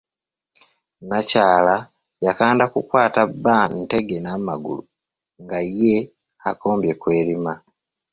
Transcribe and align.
Nakyala 1.09 1.75
yakanda 2.25 2.65
kukwata 2.73 3.21
bba 3.31 3.57
ntege 3.73 4.17
n'amagulu 4.21 4.83
nga 5.41 5.59
ye 5.79 5.95
akombye 6.49 6.91
ku 7.01 7.07
erima. 7.19 7.53